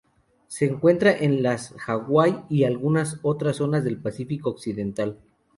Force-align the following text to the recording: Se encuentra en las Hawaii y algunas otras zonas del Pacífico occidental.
Se 0.47 0.65
encuentra 0.65 1.15
en 1.15 1.43
las 1.43 1.75
Hawaii 1.85 2.41
y 2.49 2.63
algunas 2.63 3.19
otras 3.21 3.57
zonas 3.57 3.83
del 3.83 4.01
Pacífico 4.01 4.49
occidental. 4.49 5.19